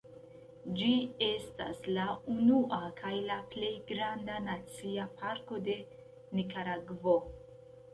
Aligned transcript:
Ĝi 0.77 0.87
estas 1.25 1.83
la 1.99 2.07
unua 2.37 2.81
kaj 3.03 3.13
la 3.29 3.39
plej 3.53 3.71
granda 3.95 4.41
nacia 4.51 5.09
parko 5.23 5.65
de 5.71 5.81
Nikaragvo. 6.39 7.21